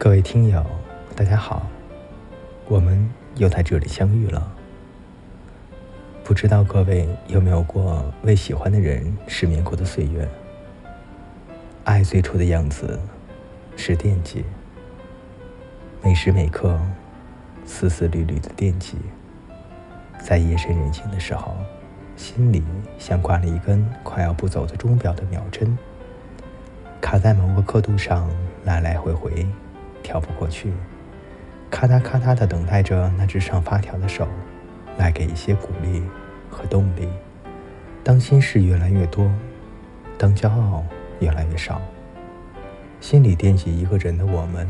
[0.00, 0.64] 各位听友，
[1.16, 1.66] 大家好，
[2.68, 4.54] 我们又在这里相遇了。
[6.22, 10.26] 不知道各位有没有过为喜欢的人失眠过的岁月？
[11.82, 12.96] 爱最初的样子
[13.76, 14.44] 是惦记，
[16.00, 16.80] 每时每刻
[17.66, 18.98] 丝丝缕缕的惦记，
[20.22, 21.56] 在夜深人静的时候，
[22.14, 22.62] 心里
[23.00, 25.76] 像挂了一根快要不走的钟表的秒针，
[27.00, 28.30] 卡在某个刻度上，
[28.62, 29.44] 来来回回。
[30.08, 30.72] 跳不过去，
[31.70, 34.26] 咔嗒咔嗒的等待着那只上发条的手，
[34.96, 36.02] 来给一些鼓励
[36.48, 37.06] 和动力。
[38.02, 39.30] 当心事越来越多，
[40.16, 40.82] 当骄傲
[41.20, 41.82] 越来越少，
[43.02, 44.66] 心里惦记一个人的我们，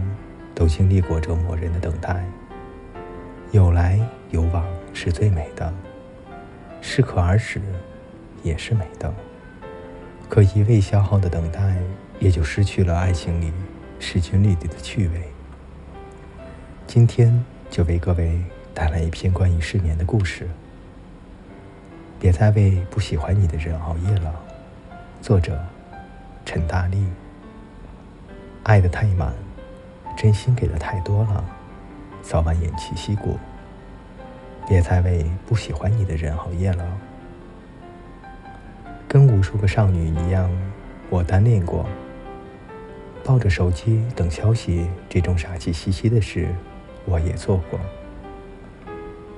[0.56, 2.24] 都经历过折磨人的等待。
[3.52, 4.00] 有来
[4.30, 5.72] 有往是最美的，
[6.80, 7.62] 适可而止
[8.42, 9.14] 也是美的。
[10.28, 11.76] 可一味消耗的等待，
[12.18, 13.52] 也就失去了爱情里。
[14.00, 15.27] 势均力敌的趣味。
[16.88, 20.48] 今天就为各位带来一篇关于失眠的故事。
[22.18, 24.34] 别再为不喜欢你的人熬夜了。
[25.20, 25.62] 作者：
[26.46, 27.04] 陈大力。
[28.62, 29.34] 爱的太满，
[30.16, 31.44] 真心给的太多了，
[32.22, 33.38] 早晚偃旗息鼓。
[34.66, 36.98] 别再为不喜欢你的人熬夜了。
[39.06, 40.50] 跟无数个少女一样，
[41.10, 41.86] 我单恋过。
[43.22, 46.48] 抱着手机等消息，这种傻气兮兮的事，
[47.08, 47.80] 我也做过。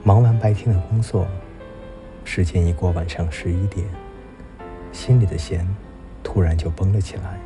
[0.03, 1.27] 忙完白天的工作，
[2.25, 3.87] 时间一过晚上十一点，
[4.93, 5.67] 心里的弦
[6.23, 7.39] 突然就绷了起来。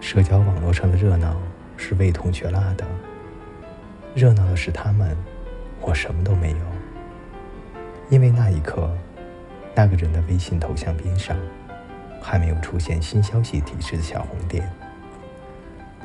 [0.00, 1.36] 社交网络上的热闹
[1.76, 2.86] 是味同嚼蜡的，
[4.14, 5.16] 热闹的是他们，
[5.80, 6.58] 我什么都没有。
[8.08, 8.94] 因为那一刻，
[9.74, 11.36] 那个人的微信头像边上，
[12.22, 14.70] 还没有出现新消息提示的小红点。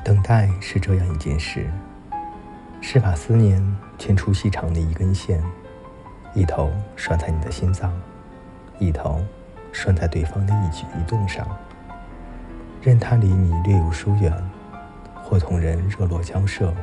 [0.04, 1.70] 等待是这样一件事，
[2.82, 3.64] 是把思念
[3.98, 5.42] 牵出细长的一根线，
[6.34, 7.94] 一头拴在你的心脏，
[8.80, 9.24] 一头
[9.72, 11.48] 拴在对方的一举一动上，
[12.82, 14.34] 任他离你略有疏远，
[15.24, 16.74] 或同人热络交涉，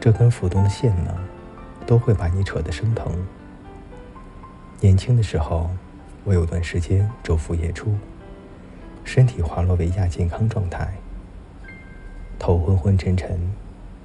[0.00, 1.14] 这根浮动的线呢，
[1.84, 3.12] 都会把你扯得生疼。
[4.80, 5.68] 年轻的时候，
[6.22, 7.94] 我有段时间昼伏夜出，
[9.04, 10.94] 身体滑落为亚健康状态。
[12.38, 13.36] 头昏昏沉沉，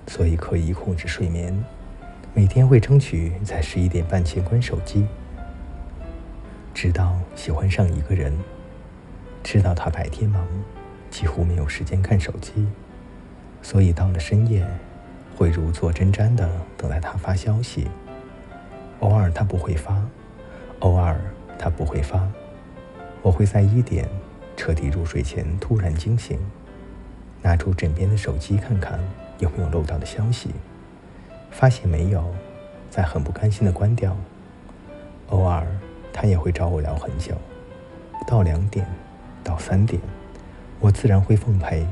[0.08, 1.54] 所以刻意控制睡眠，
[2.34, 5.06] 每天会争取在十一点半前关手机。
[6.74, 8.38] 直到喜欢上一个人，
[9.44, 10.46] 知道他白天忙，
[11.10, 12.68] 几乎没有时间看手机，
[13.62, 14.66] 所以到了深夜，
[15.36, 17.88] 会如坐针毡的等待他发消息。
[19.00, 20.02] 偶尔他不会发，
[20.80, 21.20] 偶尔
[21.58, 22.28] 他不会发，
[23.22, 24.08] 我会在一点
[24.56, 26.40] 彻底入睡前突然惊醒。
[27.42, 28.98] 拿出枕边的手机看看
[29.40, 30.50] 有没有漏到的消息，
[31.52, 32.24] 发现没有，
[32.90, 34.16] 再很不甘心的关掉。
[35.30, 35.66] 偶尔
[36.12, 37.36] 他也会找我聊很久，
[38.28, 38.86] 到两点，
[39.44, 40.02] 到三点，
[40.80, 41.86] 我自然会奉陪。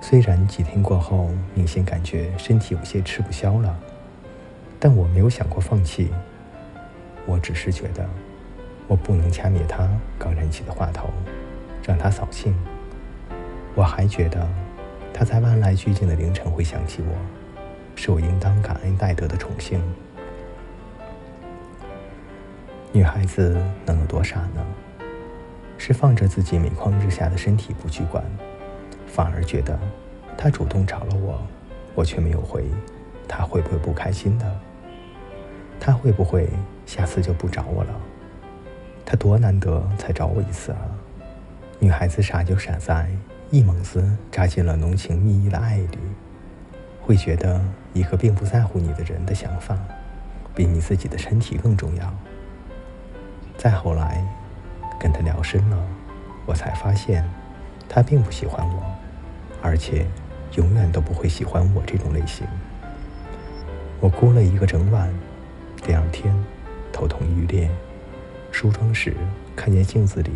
[0.00, 3.78] 虽然几天过后明显感觉身体有些吃不消了，
[4.78, 6.10] 但我没有想过放弃。
[7.26, 8.08] 我只是觉得，
[8.88, 11.10] 我不能掐灭他刚燃起的话头，
[11.84, 12.54] 让他扫兴。
[13.74, 14.48] 我还觉得，
[15.12, 17.14] 他在万籁俱静的凌晨会想起我，
[17.94, 19.82] 是我应当感恩戴德的宠幸。
[22.92, 24.64] 女孩子能有多傻呢？
[25.78, 28.24] 是放着自己每况日下的身体不去管，
[29.06, 29.78] 反而觉得
[30.36, 31.40] 他主动找了我，
[31.94, 32.64] 我却没有回，
[33.28, 34.60] 他会不会不开心的？
[35.78, 36.50] 他会不会
[36.84, 38.00] 下次就不找我了？
[39.06, 40.78] 他多难得才找我一次啊！
[41.78, 43.08] 女孩子傻就傻在。
[43.52, 45.98] 一猛子扎进了浓情蜜意的爱里，
[47.02, 47.60] 会觉得
[47.92, 49.76] 一个并不在乎你的人的想法，
[50.54, 52.14] 比你自己的身体更重要。
[53.58, 54.24] 再后来，
[55.00, 55.76] 跟他聊深了，
[56.46, 57.28] 我才发现，
[57.88, 58.84] 他并不喜欢我，
[59.60, 60.06] 而且
[60.54, 62.46] 永远都不会喜欢我这种类型。
[63.98, 65.12] 我哭了一个整晚，
[65.82, 66.32] 第二天
[66.92, 67.68] 头痛欲裂，
[68.52, 69.16] 梳妆时
[69.56, 70.30] 看见镜子里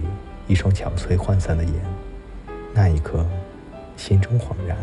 [0.48, 1.74] 一双憔悴涣散的眼。
[2.76, 3.24] 那一刻，
[3.96, 4.76] 心中恍然，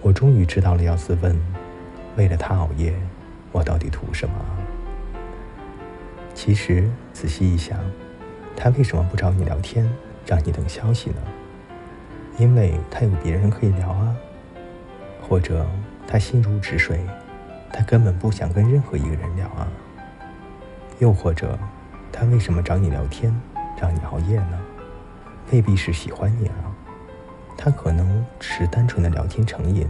[0.00, 1.36] 我终于知道了要自问：
[2.16, 2.94] 为了他熬夜，
[3.50, 4.34] 我到底图什么？
[6.32, 7.76] 其实仔细一想，
[8.54, 9.84] 他为什么不找你聊天，
[10.24, 11.16] 让你等消息呢？
[12.38, 14.14] 因为他有别人可以聊啊。
[15.28, 15.66] 或者
[16.06, 17.00] 他心如止水，
[17.72, 19.66] 他根本不想跟任何一个人聊啊。
[21.00, 21.58] 又或者，
[22.12, 23.34] 他为什么找你聊天，
[23.76, 24.60] 让你熬夜呢？
[25.52, 26.70] 未必是喜欢你啊，
[27.56, 29.86] 他可能只是单纯的聊天成瘾，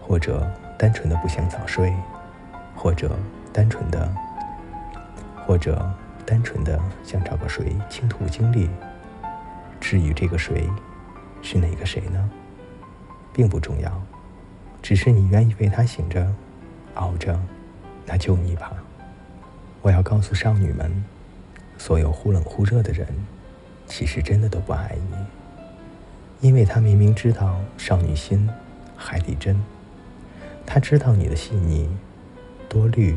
[0.00, 1.92] 或者单纯的不想早睡，
[2.76, 3.18] 或者
[3.52, 4.08] 单纯的，
[5.44, 5.92] 或者
[6.24, 8.70] 单纯的想找个谁倾吐经历。
[9.80, 10.70] 至于这个谁，
[11.42, 12.30] 是哪个谁呢？
[13.32, 14.00] 并不重要，
[14.80, 16.32] 只是你愿意为他醒着、
[16.94, 17.40] 熬着，
[18.06, 18.72] 那就你吧。
[19.82, 21.04] 我要告诉少女们，
[21.76, 23.06] 所有忽冷忽热的人，
[23.90, 28.48] 其实真的都不爱你，因为他明明知道少女心
[28.96, 29.60] 海底针，
[30.64, 31.90] 他知道你的细腻
[32.68, 33.16] 多虑，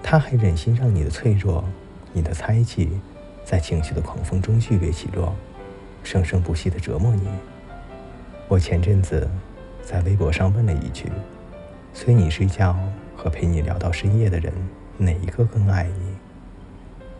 [0.00, 1.64] 他还忍心让你的脆弱、
[2.12, 2.88] 你的猜忌，
[3.44, 5.34] 在情绪的狂风中剧烈起落，
[6.04, 7.28] 生生不息的折磨你。
[8.46, 9.28] 我前阵子
[9.82, 11.10] 在微博上问了一句
[11.92, 12.78] ：“催你睡觉
[13.16, 14.52] 和陪你聊到深夜的人。”
[14.96, 16.16] 哪一个更爱你？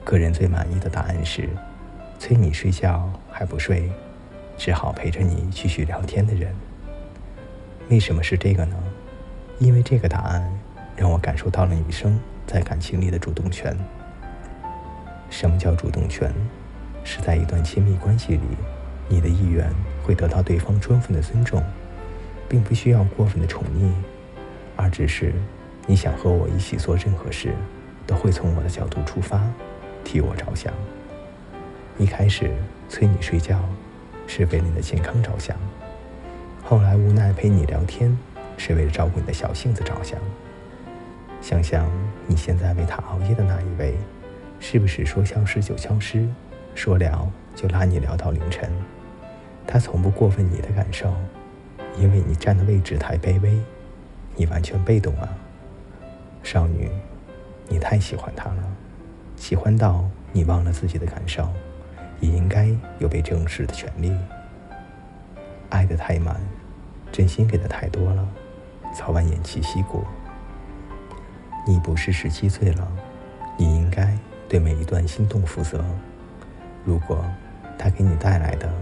[0.04, 1.48] 个人最满意的答案是：
[2.18, 3.90] 催你睡觉还不睡，
[4.56, 6.52] 只好陪着你继续聊天的人。
[7.88, 8.76] 为什么是这个呢？
[9.58, 10.52] 因为这个答案
[10.96, 13.76] 让我感受到了女生在感情里的主动权。
[15.30, 16.32] 什么叫主动权？
[17.04, 18.42] 是在一段亲密关系里，
[19.08, 19.70] 你的意愿
[20.04, 21.62] 会得到对方充分的尊重，
[22.48, 23.92] 并不需要过分的宠溺，
[24.76, 25.32] 而只是。
[25.86, 27.54] 你想和我一起做任何事，
[28.06, 29.42] 都会从我的角度出发，
[30.04, 30.74] 替我着想。
[31.98, 32.48] 一开始
[32.88, 33.58] 催你睡觉，
[34.28, 35.56] 是为了你的健康着想；
[36.62, 38.16] 后来无奈陪你聊天，
[38.56, 40.16] 是为了照顾你的小性子着想。
[41.40, 41.90] 想想
[42.28, 43.96] 你现在为他熬夜的那一位，
[44.60, 46.28] 是不是说消失就消失，
[46.72, 48.70] 说聊就拉你聊到凌晨？
[49.66, 51.12] 他从不过问你的感受，
[51.98, 53.60] 因为你站的位置太卑微，
[54.36, 55.28] 你完全被动啊。
[56.44, 56.88] 少女，
[57.68, 58.62] 你太喜欢他了，
[59.34, 61.48] 喜欢到你忘了自己的感受，
[62.20, 62.68] 也应该
[62.98, 64.14] 有被正视的权利。
[65.70, 66.40] 爱的太满，
[67.12, 68.28] 真心给的太多了，
[68.94, 70.04] 早晚偃旗息鼓。
[71.66, 72.90] 你不是十七岁了，
[73.56, 74.16] 你应该
[74.48, 75.84] 对每一段心动负责。
[76.84, 77.24] 如果
[77.78, 78.72] 他给你带来的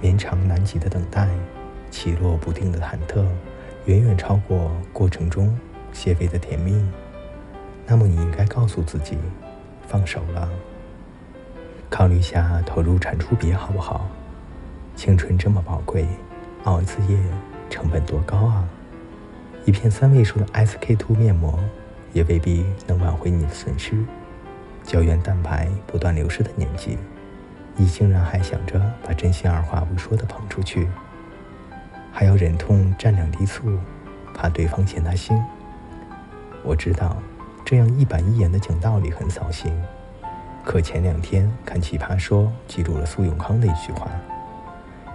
[0.00, 1.28] 绵长难及的等待，
[1.90, 3.24] 起落不定的忐忑，
[3.86, 5.58] 远远超过过程中。
[5.92, 6.80] 些微的甜蜜，
[7.84, 9.18] 那么你应该告诉自己，
[9.88, 10.48] 放手了。
[11.90, 14.08] 考虑下投入产出比好不好？
[14.94, 16.06] 青春这么宝贵，
[16.62, 17.18] 熬一次夜
[17.68, 18.64] 成本多高啊！
[19.64, 21.58] 一片三位数的 SK two 面膜，
[22.12, 23.96] 也未必能挽回你的损失。
[24.84, 26.96] 胶原蛋白不断流失的年纪，
[27.74, 30.88] 你竟然还想着把真心二话不说的捧出去，
[32.12, 33.78] 还要忍痛蘸两滴醋，
[34.32, 35.36] 怕对方嫌他腥。
[36.62, 37.16] 我知道，
[37.64, 39.72] 这样一板一眼的讲道理很扫兴。
[40.64, 44.08] 可前两天看《奇葩说》，记录了苏永康的一句话：“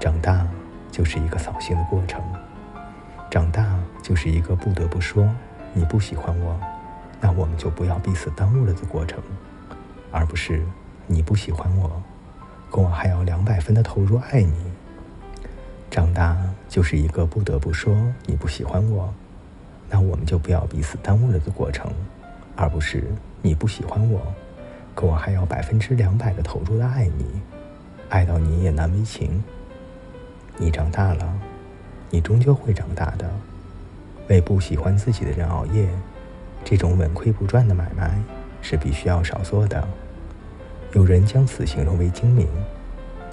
[0.01, 0.45] 长大
[0.91, 2.21] 就是一个扫兴的过程，
[3.29, 5.29] 长大就是一个不得不说
[5.73, 6.59] 你不喜欢我，
[7.21, 9.21] 那我们就不要彼此耽误了的过程，
[10.11, 10.61] 而不是
[11.07, 12.01] 你不喜欢我，
[12.71, 14.55] 可我还要两百分的投入爱你。
[15.89, 16.35] 长大
[16.67, 19.13] 就是一个不得不说你不喜欢我。”
[19.87, 21.89] 那我们就不要彼此耽误了的过程，
[22.55, 23.03] 而不是
[23.43, 24.19] 你不喜欢我，
[24.95, 27.25] 可我还要百分之两百的投入的爱你，
[28.07, 29.43] 爱到你也难为情。
[30.57, 31.37] 你长大了，
[32.09, 33.29] 你终究会长大的。
[34.29, 35.87] 为不喜欢自己的人熬夜，
[36.63, 38.17] 这种稳亏不赚的买卖
[38.61, 39.85] 是必须要少做的。
[40.93, 42.47] 有人将此形容为精明，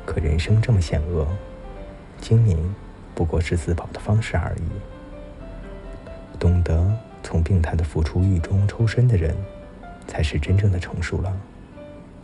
[0.05, 1.27] 可人生这么险恶，
[2.21, 2.75] 精明
[3.15, 6.39] 不过是自保的方式而已。
[6.41, 6.93] 懂得
[7.23, 9.37] 从病态的付出欲中抽身的人，
[10.09, 11.33] 才是真正的成熟了。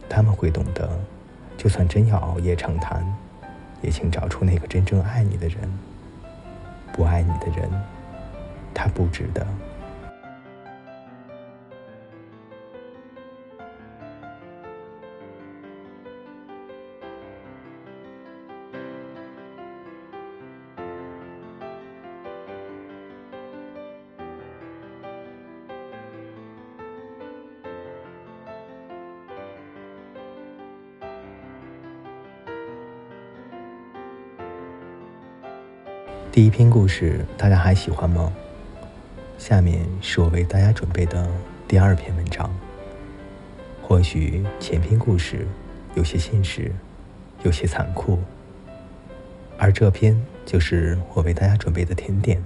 [0.09, 0.89] 他们会懂得，
[1.57, 3.05] 就算真要熬夜长谈，
[3.83, 5.59] 也请找出那个真正爱你的人。
[6.93, 7.71] 不爱你的人，
[8.75, 9.47] 他不值得。
[36.39, 38.33] 第一篇故事大家还喜欢吗？
[39.39, 41.29] 下面是我为大家准备的
[41.67, 42.49] 第二篇文章。
[43.83, 45.49] 或许前篇故事
[45.97, 46.71] 有些现实，
[47.43, 48.21] 有些残酷，
[49.59, 50.17] 而这篇
[50.47, 52.41] 就是我为大家准备的甜点。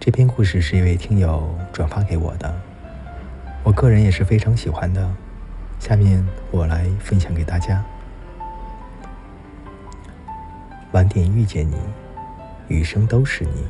[0.00, 2.58] 这篇故事是一位听友转发给我的，
[3.62, 5.14] 我个人也是非常喜欢的。
[5.78, 7.84] 下面我来分享给大家。
[10.92, 11.76] 晚点遇见你，
[12.68, 13.66] 余生都是你。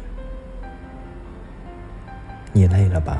[2.52, 3.19] 你累了吧？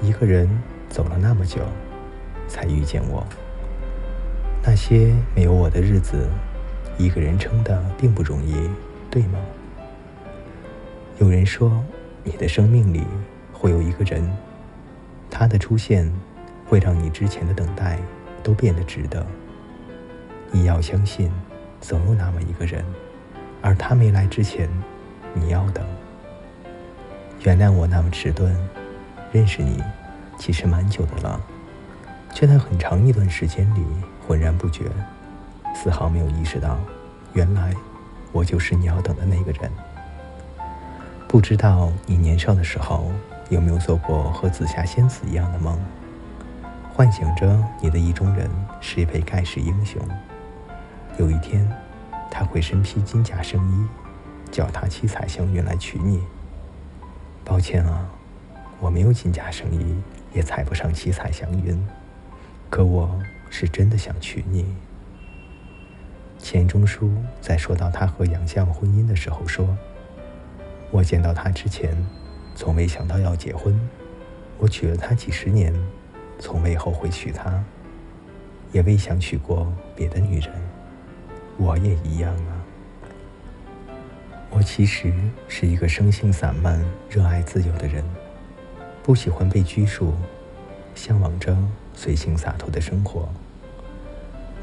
[0.00, 0.48] 一个人
[0.88, 1.60] 走了那么久，
[2.48, 3.26] 才遇见我。
[4.62, 6.28] 那些没有我的日子，
[6.96, 8.54] 一个人撑的并不容易，
[9.10, 9.38] 对吗？
[11.18, 11.84] 有人说，
[12.24, 13.04] 你的生命里
[13.52, 14.30] 会有一个人，
[15.30, 16.10] 他的出现
[16.66, 17.98] 会让你之前的等待
[18.42, 19.26] 都变得值得。
[20.50, 21.30] 你要相信，
[21.80, 22.82] 总有那么一个人，
[23.62, 24.68] 而他没来之前，
[25.34, 25.84] 你要等。
[27.42, 28.54] 原谅我那么迟钝，
[29.32, 29.82] 认识你
[30.38, 31.40] 其实蛮久的了，
[32.34, 33.84] 却在很长一段时间里
[34.26, 34.84] 浑然不觉，
[35.74, 36.78] 丝毫没有意识到，
[37.32, 37.74] 原来
[38.32, 39.70] 我就是你要等的那个人。
[41.26, 43.10] 不知道你年少的时候
[43.50, 45.78] 有没有做过和紫霞仙子一样的梦，
[46.92, 48.50] 幻想着你的意中人
[48.80, 50.02] 是一位盖世英雄，
[51.18, 51.66] 有一天
[52.30, 53.88] 他会身披金甲圣衣，
[54.50, 56.22] 脚踏七彩祥云来娶你。
[57.44, 58.08] 抱歉啊，
[58.78, 59.96] 我没有金甲圣衣，
[60.32, 61.84] 也踩不上七彩祥云。
[62.70, 63.20] 可我
[63.50, 64.64] 是真的想娶你。
[66.38, 69.76] 钱钟书在说到他和杨绛婚姻的时候说
[70.90, 71.94] ：“我见到他之前，
[72.54, 73.74] 从未想到要结婚；
[74.56, 75.74] 我娶了她几十年，
[76.38, 77.62] 从未后悔娶她，
[78.72, 80.52] 也未想娶过别的女人。
[81.56, 82.56] 我也一样啊。”
[84.52, 85.12] 我其实
[85.46, 88.04] 是一个生性散漫、热爱自由的人，
[89.02, 90.12] 不喜欢被拘束，
[90.94, 91.56] 向往着
[91.94, 93.28] 随性洒脱的生活。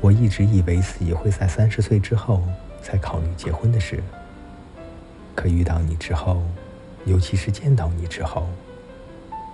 [0.02, 2.44] 我一直以为自己会在三十岁之后
[2.82, 4.04] 才考虑结婚的事，
[5.34, 6.44] 可遇到你之后，
[7.06, 8.46] 尤其是见到你之后，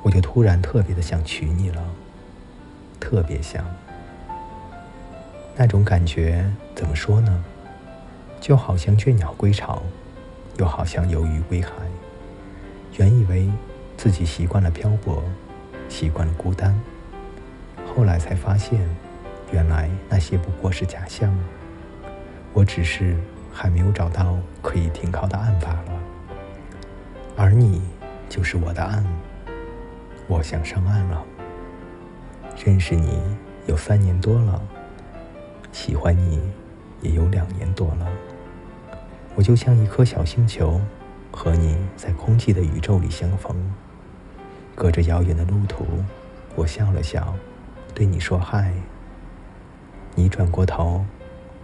[0.01, 1.83] 我就突然特别的想娶你了，
[2.99, 3.63] 特别想。
[5.55, 6.45] 那种感觉
[6.75, 7.43] 怎么说呢？
[8.39, 9.81] 就好像倦鸟归巢。
[10.57, 11.71] 又好像游鱼归海。
[12.97, 13.49] 原以为
[13.97, 15.23] 自己习惯了漂泊，
[15.89, 16.79] 习惯了孤单，
[17.87, 18.79] 后来才发现，
[19.51, 21.35] 原来那些不过是假象。
[22.53, 23.17] 我只是
[23.51, 25.99] 还没有找到可以停靠的岸罢了。
[27.35, 27.81] 而你
[28.29, 29.03] 就是我的岸，
[30.27, 31.23] 我想上岸了。
[32.63, 33.19] 认识你
[33.65, 34.61] 有三年多了，
[35.73, 36.39] 喜欢你
[37.01, 38.07] 也有两年多了。
[39.35, 40.79] 我就像一颗小星球，
[41.31, 43.53] 和你在空气的宇宙里相逢。
[44.75, 45.85] 隔着遥远的路途，
[46.55, 47.33] 我笑了笑，
[47.93, 48.71] 对你说嗨。
[50.15, 51.03] 你转过头，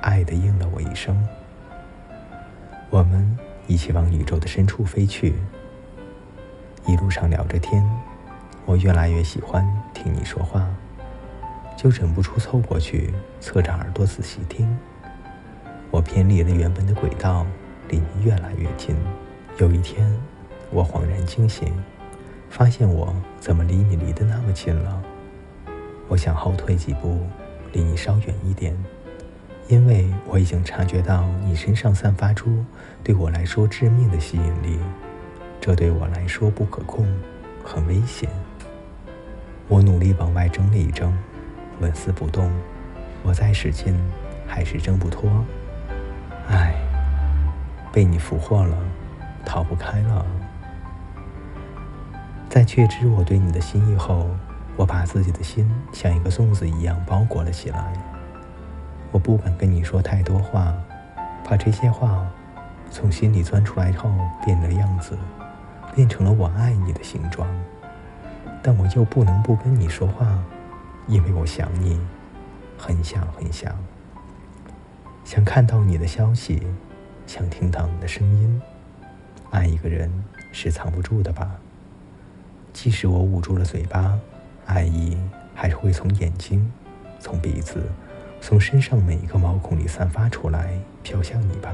[0.02, 1.28] 爱的应了我一声。
[2.90, 3.38] 我们
[3.68, 5.36] 一起往宇宙的深处飞去。
[6.88, 7.88] 一路上聊着天，
[8.66, 9.64] 我越来越喜欢
[9.94, 10.68] 听你说话，
[11.82, 14.78] 就忍不住凑过去，侧着耳朵仔细听。
[15.90, 17.46] 我偏离了原本的轨道。
[17.88, 18.96] 离你越来越近，
[19.58, 20.06] 有一天，
[20.72, 21.74] 我恍然惊醒，
[22.50, 25.02] 发现我怎么离你离得那么近了？
[26.10, 27.26] 我想后退几步，
[27.72, 28.78] 离你稍远一点，
[29.70, 32.64] 因为我已经察觉到你身上散发出
[33.04, 34.78] 对我来说致命的吸引力，
[35.60, 37.08] 这对我来说不可控，
[37.64, 38.30] 很危险。
[39.68, 41.18] 我努力往外挣了一挣，
[41.80, 42.52] 纹丝不动。
[43.24, 43.96] 我再使劲，
[44.48, 45.30] 还是挣不脱。
[46.48, 46.76] 唉。
[47.92, 48.78] 被你俘获了，
[49.44, 50.24] 逃不开了。
[52.48, 54.28] 在确知我对你的心意后，
[54.78, 57.92] 我把自己的心像一个粽子一样包裹了起来。
[59.12, 60.72] 我不敢跟你说太多话，
[61.44, 62.28] 怕这些话
[62.92, 64.12] 从心里钻出来后
[64.46, 65.18] 变了样子，
[65.96, 67.50] 变成了我爱你的形状。
[68.62, 70.28] 但我又不能不跟你说话，
[71.10, 72.00] 因为我想你，
[72.78, 73.76] 很想很想，
[75.26, 76.62] 想看到你的消息。
[77.26, 78.60] 想听到你的声音，
[79.52, 80.12] 爱一个人
[80.52, 81.58] 是藏不住的吧？
[82.74, 84.18] 即使我捂住了嘴巴，
[84.66, 85.16] 爱意
[85.54, 86.72] 还是会从眼睛、
[87.20, 87.92] 从鼻子、
[88.42, 91.72] 从身上每一个毛孔里散发出来，飘向你吧。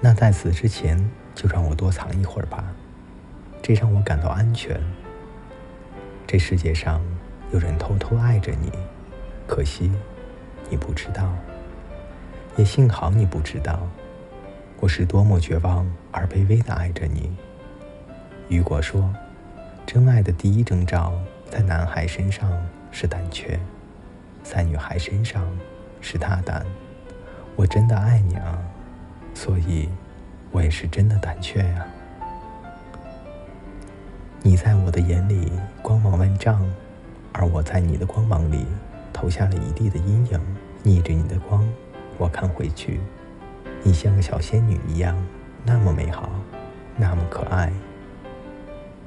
[0.00, 2.64] 那在此之前，就让我多藏一会儿吧，
[3.62, 4.80] 这让我感到安全。
[6.26, 7.00] 这世界上
[7.54, 8.68] 有人偷偷爱着你，
[9.46, 9.92] 可惜
[10.68, 11.32] 你不知道。
[12.56, 13.78] 也幸好你不知道，
[14.80, 17.32] 我是多么绝望而卑微的爱着你。
[18.48, 19.08] 雨果说，
[19.86, 21.12] 真爱的第一征兆
[21.48, 22.50] 在男孩身上
[22.90, 23.60] 是胆怯，
[24.42, 25.46] 在女孩身上
[26.00, 26.66] 是大胆。
[27.54, 28.58] 我真的爱你啊，
[29.32, 29.88] 所以，
[30.50, 31.86] 我也是真的胆怯呀。
[34.42, 36.60] 你在我的眼里光芒万丈，
[37.44, 38.64] 而我在你的光芒里
[39.12, 40.40] 投下了一地的阴影，
[40.82, 41.62] 逆着你的光。
[42.16, 43.00] 我看回去，
[43.82, 45.14] 你像个小仙女一样，
[45.62, 46.30] 那么美好，
[46.96, 47.70] 那么可爱。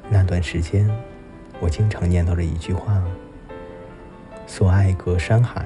[0.07, 0.87] 那段时间，
[1.59, 3.03] 我经常念叨着一句话
[4.45, 5.65] ：“所爱隔山海，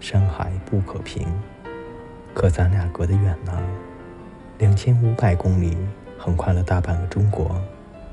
[0.00, 1.28] 山海不可平。”
[2.34, 3.62] 可咱俩隔得远呢，
[4.58, 5.76] 两千五百公里，
[6.18, 7.62] 横跨了大半个中国。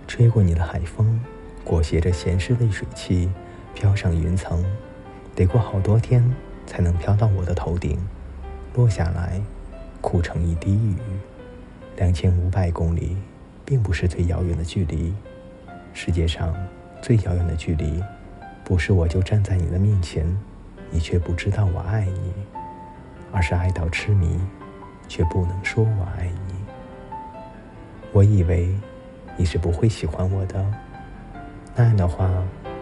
[0.06, 1.20] 吹过你的海风，
[1.64, 3.30] 裹挟着咸湿的水汽，
[3.80, 4.66] 飘上云层，
[5.36, 6.24] 得过好多天
[6.66, 7.96] 才能飘到我的头顶，
[8.74, 9.40] 落下来。
[10.02, 10.96] 哭成一滴雨，
[11.96, 13.16] 两千五百公里，
[13.64, 15.14] 并不是最遥远的距离。
[15.94, 16.56] 世界上
[17.04, 18.02] 最遥远的距离，
[18.64, 20.26] 不是我就站在你的面前，
[20.90, 22.34] 你却不知道我爱你，
[23.32, 24.40] 而是爱到痴迷，
[25.08, 26.56] 却不能说我爱你。
[28.12, 28.74] 我以为
[29.36, 30.66] 你是不会喜欢我的，
[31.76, 32.32] 那样的话，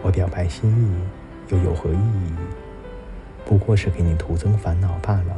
[0.06, 2.32] 我表白心意又有何意义？
[3.44, 5.36] 不过是给你徒增烦恼罢了，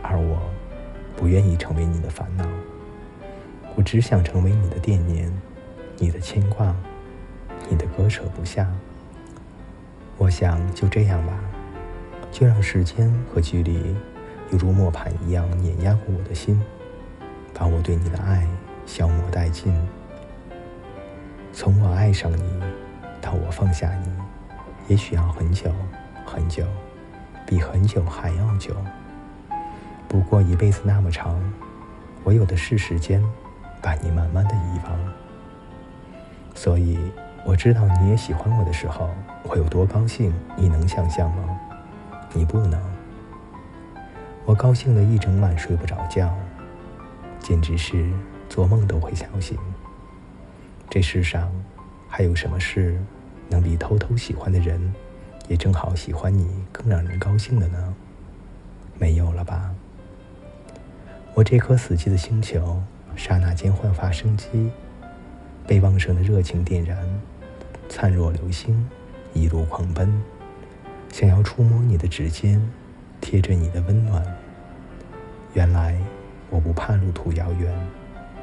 [0.00, 0.38] 而我。
[1.16, 2.46] 不愿意成为你的烦恼，
[3.74, 5.30] 我只想成为你的惦念，
[5.98, 6.74] 你的牵挂，
[7.68, 8.66] 你的割舍不下。
[10.16, 11.34] 我想就这样吧，
[12.30, 13.94] 就让时间和距离，
[14.50, 16.62] 犹如磨盘一样碾压过我的心，
[17.52, 18.46] 把我对你的爱
[18.86, 19.74] 消磨殆尽。
[21.52, 22.62] 从我爱上你
[23.20, 24.12] 到我放下你，
[24.88, 25.70] 也许要很久
[26.24, 26.64] 很久，
[27.46, 28.74] 比很久还要久。
[30.08, 31.40] 不过一辈子那么长，
[32.24, 33.22] 我有的是时间，
[33.80, 34.98] 把你慢慢的遗忘。
[36.54, 36.98] 所以
[37.44, 39.10] 我知道你也喜欢我的时候，
[39.44, 41.58] 我有多高兴，你能想象吗？
[42.32, 42.80] 你不能。
[44.44, 46.34] 我高兴的一整晚睡不着觉，
[47.38, 48.10] 简直是
[48.48, 49.56] 做梦都会笑醒。
[50.88, 51.48] 这世上
[52.20, 53.00] 还有什么事
[53.48, 54.78] 能比偷偷喜欢的人，
[55.48, 57.94] 也正好喜欢你更让人高兴的呢？
[58.98, 59.74] 没有了吧？
[61.32, 62.82] 我这颗死寂的星球，
[63.16, 64.70] 刹那间焕发生机，
[65.66, 66.98] 被旺盛的热情点燃，
[67.88, 68.86] 灿若流星，
[69.32, 70.22] 一路狂奔，
[71.10, 72.60] 想要触摸你的指尖，
[73.22, 74.22] 贴着你的温暖。
[75.54, 75.98] 原来
[76.50, 77.74] 我不怕路途遥远，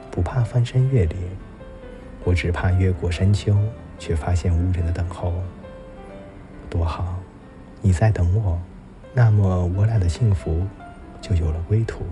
[0.09, 1.15] 不怕翻山越岭，
[2.27, 3.55] 我只怕越过山丘，
[3.97, 5.31] 却发现无人的等候。
[6.69, 7.15] 多好，
[7.81, 8.59] 你在等我，
[9.13, 10.67] 那么我俩的幸福
[11.21, 12.03] 就有了归途。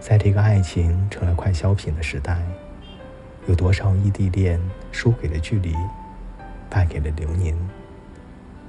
[0.00, 2.38] 在这个爱情成了快消品的时代，
[3.46, 5.72] 有多少异地恋输给了距离，
[6.68, 7.56] 败给了流年？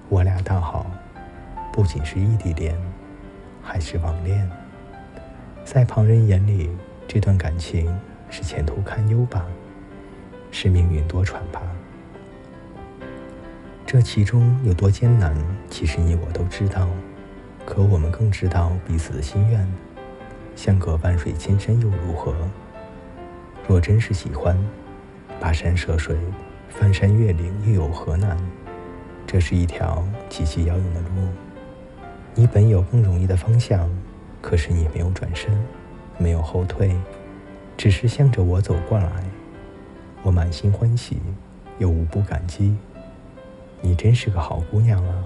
[0.10, 0.86] 我俩倒好，
[1.74, 2.78] 不仅是异地恋，
[3.64, 4.48] 还是网恋。
[5.66, 6.70] 在旁人眼里，
[7.08, 9.44] 这段感情是前途堪忧吧，
[10.60, 11.62] 是命运多舛吧。
[13.86, 15.38] 这其中有多艰难，
[15.70, 16.88] 其实你我都知道，
[17.64, 19.72] 可我们更知道彼此的心愿。
[20.56, 22.34] 相隔万水千山又如何？
[23.68, 24.58] 若真是喜欢，
[25.40, 26.18] 跋山涉水，
[26.70, 28.36] 翻山越岭又有何难？
[29.28, 31.28] 这是一条极其遥远的路，
[32.34, 33.88] 你本有更容易的方向，
[34.42, 35.56] 可是你没有转身，
[36.18, 37.00] 没有后退，
[37.78, 39.24] 只是向着我走过来。
[40.28, 41.22] 我满心欢喜，
[41.78, 42.76] 又无不感激。
[43.80, 45.24] 你真是个好姑娘啊！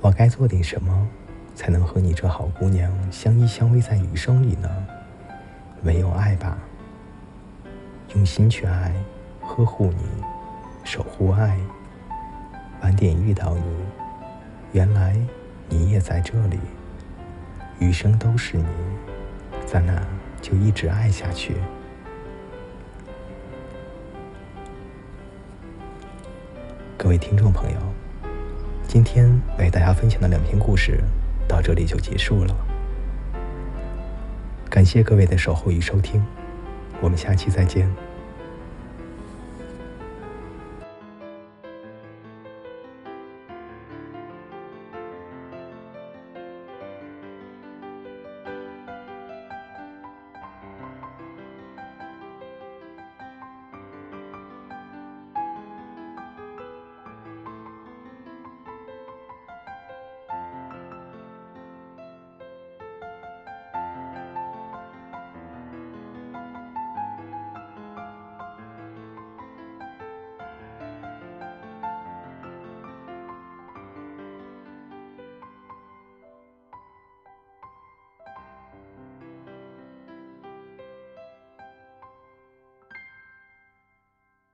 [0.00, 1.06] 我该做点什么？
[1.54, 4.86] 才能和你这好姑娘相依相偎在余生里呢？
[5.82, 6.56] 唯有爱吧，
[8.14, 8.94] 用心去爱，
[9.42, 10.24] 呵护你，
[10.84, 11.58] 守护爱。
[12.80, 13.62] 晚点遇到你，
[14.72, 15.14] 原来
[15.68, 16.58] 你也在这里。
[17.78, 18.64] 余生都是你，
[19.66, 20.02] 咱俩
[20.40, 21.56] 就一直爱下去。
[26.98, 27.76] 各位听众朋友，
[28.86, 29.28] 今天
[29.58, 31.00] 为大家分享的两篇故事。
[31.48, 32.56] 到这里就结束了，
[34.70, 36.24] 感谢各位的守候与收听，
[37.00, 37.90] 我们下期再见。